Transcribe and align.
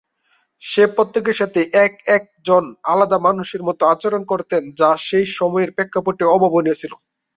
সে 0.61 0.83
প্রত্যেকের 0.95 1.35
সাথে 1.41 1.61
এক 1.85 1.93
এক 2.15 2.23
জন 2.45 2.63
আলাদা 2.85 3.17
মানুষের 3.27 3.61
মতো 3.67 3.83
আচরণ 3.93 4.21
করতেন, 4.31 4.63
যা 4.79 4.89
সেই 5.07 5.25
সময়ের 5.37 5.73
প্রেক্ষাপটে 5.75 6.23
অভাবনীয় 6.35 6.77
ছিলো। 6.81 6.95